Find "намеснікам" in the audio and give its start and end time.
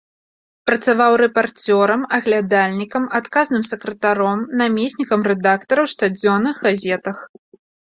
4.65-5.31